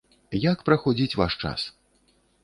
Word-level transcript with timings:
Як 0.43 0.61
праходзіць 0.69 1.17
ваш 1.19 1.35
час? 1.43 1.65